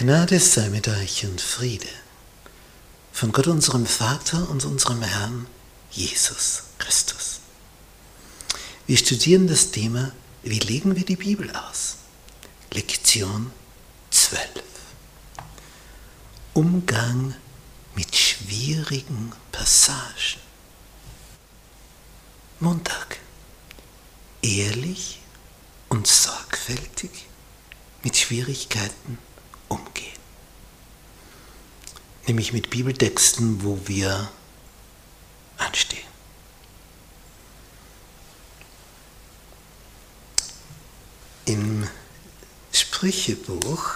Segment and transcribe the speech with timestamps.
[0.00, 1.88] Gnade sei mit euch und Friede
[3.10, 5.48] von Gott unserem Vater und unserem Herrn
[5.90, 7.40] Jesus Christus.
[8.86, 10.12] Wir studieren das Thema,
[10.44, 11.96] wie legen wir die Bibel aus?
[12.72, 13.50] Lektion
[14.12, 14.40] 12.
[16.54, 17.34] Umgang
[17.96, 20.40] mit schwierigen Passagen.
[22.60, 23.18] Montag.
[24.42, 25.18] Ehrlich
[25.88, 27.10] und sorgfältig
[28.04, 29.18] mit Schwierigkeiten
[29.68, 30.18] umgehen.
[32.28, 34.30] Nämlich mit Bibeltexten, wo wir
[35.56, 36.06] anstehen.
[41.46, 41.88] Im
[42.70, 43.94] Sprüchebuch,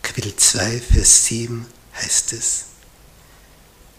[0.00, 1.66] Kapitel 2, Vers 7
[1.96, 2.64] heißt es,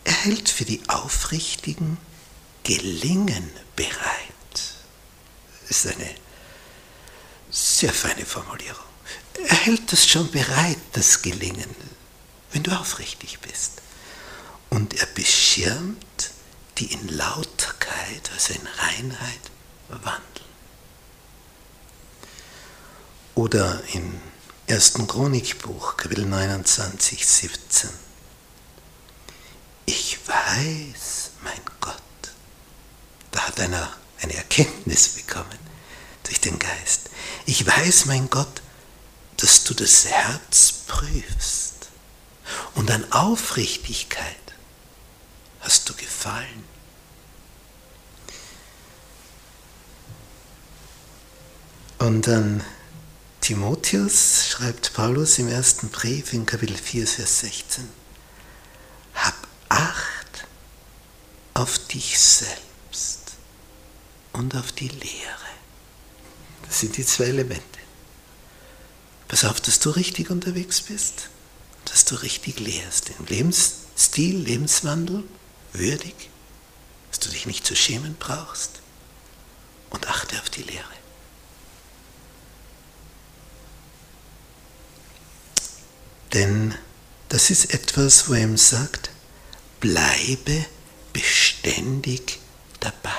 [0.04, 2.00] er hält für die Aufrichtigen
[2.64, 3.94] Gelingen bereit.
[5.70, 6.10] Das ist eine
[7.52, 8.84] sehr feine Formulierung.
[9.48, 11.70] Er hält das schon bereit, das Gelingen,
[12.52, 13.82] wenn du aufrichtig bist.
[14.70, 16.32] Und er beschirmt
[16.78, 19.52] die in Lauterkeit, also in Reinheit
[19.90, 20.22] wandeln.
[23.36, 24.22] Oder im
[24.70, 24.94] 1.
[25.08, 27.90] Chronikbuch, Kapitel 29, 17.
[29.86, 32.02] Ich weiß, mein Gott,
[33.32, 35.60] da hat einer eine Erkenntnis bekommen
[36.24, 37.10] durch den Geist.
[37.46, 38.62] Ich weiß, mein Gott,
[39.38, 41.71] dass du das Herz prüfst
[42.76, 44.36] und an Aufrichtigkeit
[45.60, 46.64] hast du gefallen.
[52.00, 52.64] Und an
[53.42, 57.88] Timotheus schreibt Paulus im ersten Brief in Kapitel 4, Vers 16,
[59.16, 59.36] hab
[59.70, 60.48] Acht
[61.54, 63.34] auf dich selbst
[64.34, 65.52] und auf die Lehre.
[66.68, 67.64] Das sind die zwei Elemente.
[69.28, 71.30] Pass auf, dass du richtig unterwegs bist,
[71.92, 75.26] dass du richtig lehrst, im Lebensstil, Lebenswandel,
[75.74, 76.30] würdig,
[77.10, 78.80] dass du dich nicht zu schämen brauchst
[79.90, 80.86] und achte auf die Lehre.
[86.34, 86.74] Denn
[87.28, 89.12] das ist etwas, wo er ihm sagt,
[89.82, 90.66] bleibe
[91.12, 92.40] beständig
[92.80, 93.10] dabei.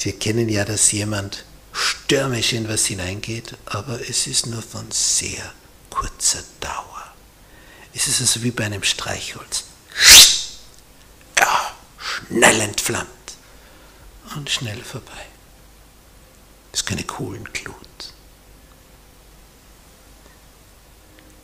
[0.00, 5.54] Wir kennen ja, dass jemand stürmisch in was hineingeht, aber es ist nur von sehr
[5.94, 7.14] kurzer Dauer.
[7.94, 9.64] Es ist also wie bei einem Streichholz.
[11.38, 13.08] Ja, schnell entflammt
[14.34, 15.26] und schnell vorbei.
[16.72, 17.76] Das ist keine Kohlenglut.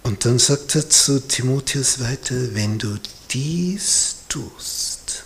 [0.03, 2.99] Und dann sagt er zu Timotheus weiter, wenn du
[3.31, 5.23] dies tust,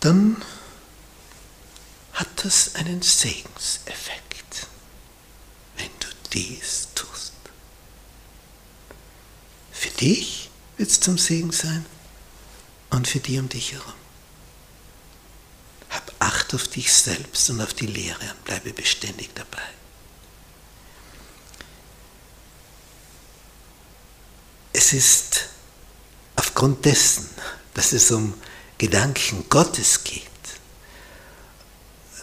[0.00, 0.42] dann
[2.14, 4.29] hat das einen Segenseffekt,
[6.32, 7.32] dies tust.
[9.72, 11.84] Für dich wird es zum Segen sein
[12.90, 13.94] und für die um dich herum.
[15.90, 19.62] Hab Acht auf dich selbst und auf die Lehre und bleibe beständig dabei.
[24.72, 25.48] Es ist
[26.36, 27.28] aufgrund dessen,
[27.74, 28.34] dass es um
[28.78, 30.29] Gedanken Gottes geht,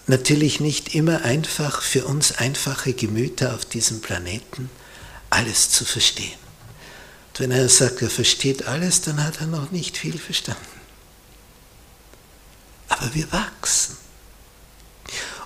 [0.08, 4.70] natürlich nicht immer einfach für uns einfache Gemüter auf diesem Planeten
[5.30, 6.40] alles zu verstehen.
[7.30, 10.62] Und wenn er sagt, er versteht alles, dann hat er noch nicht viel verstanden.
[12.88, 13.98] Aber wir wachsen.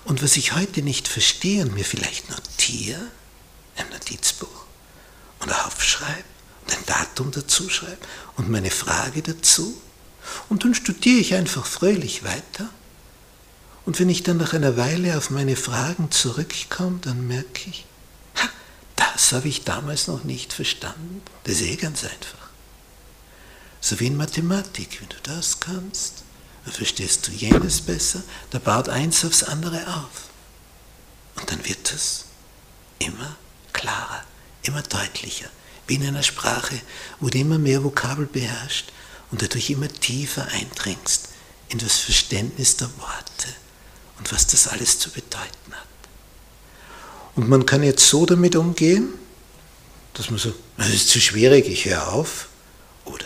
[0.06, 3.02] Und was ich heute nicht verstehe und mir vielleicht notiere
[3.78, 4.66] im Notizbuch
[5.40, 6.24] und aufschreibe,
[6.70, 7.98] ein Datum dazu schreibe
[8.38, 9.80] und meine Frage dazu.
[10.50, 12.70] Und dann studiere ich einfach fröhlich weiter.
[13.86, 17.86] Und wenn ich dann nach einer Weile auf meine Fragen zurückkomme, dann merke ich,
[18.36, 18.50] ha,
[18.96, 21.22] das habe ich damals noch nicht verstanden.
[21.44, 22.50] Das ist eh ganz einfach.
[23.80, 26.24] So wie in Mathematik, wenn du das kannst,
[26.66, 28.22] dann verstehst du jenes besser,
[28.52, 30.30] da baut eins aufs andere auf.
[31.38, 32.26] Und dann wird es
[33.00, 33.36] immer
[33.74, 34.24] klarer,
[34.64, 35.50] immer deutlicher
[35.88, 36.80] wie in einer Sprache,
[37.20, 38.86] wo du immer mehr Vokabel beherrschst
[39.32, 41.30] und dadurch immer tiefer eindringst
[41.70, 43.48] in das Verständnis der Worte
[44.22, 45.88] und was das alles zu bedeuten hat.
[47.36, 49.10] Und man kann jetzt so damit umgehen,
[50.14, 52.48] dass man sagt, das ist zu schwierig, ich höre auf.
[53.06, 53.26] Oder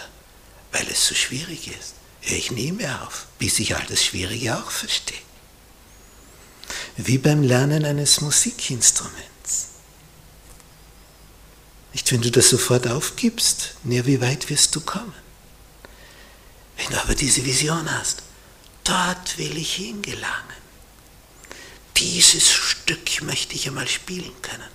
[0.71, 4.57] weil es so schwierig ist, höre ich nie mehr auf, bis ich all das Schwierige
[4.57, 5.17] auch verstehe.
[6.95, 9.67] Wie beim Lernen eines Musikinstruments.
[11.91, 15.13] Nicht, wenn du das sofort aufgibst, näher wie weit wirst du kommen?
[16.77, 18.23] Wenn du aber diese Vision hast,
[18.85, 20.64] dort will ich hingelangen,
[21.97, 24.69] dieses Stück möchte ich einmal spielen können.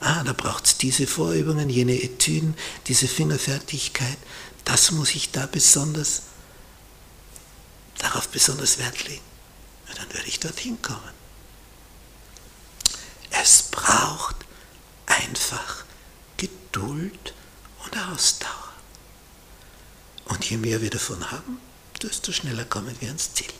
[0.00, 2.54] Ah, da braucht es diese Vorübungen, jene Etüden,
[2.86, 4.18] diese Fingerfertigkeit.
[4.64, 6.22] Das muss ich da besonders,
[7.98, 9.22] darauf besonders Wert legen.
[9.88, 11.16] Ja, dann werde ich dorthin kommen.
[13.30, 14.36] Es braucht
[15.06, 15.84] einfach
[16.36, 17.34] Geduld
[17.84, 18.50] und Ausdauer.
[20.26, 21.58] Und je mehr wir davon haben,
[22.02, 23.52] desto schneller kommen wir ans Ziel.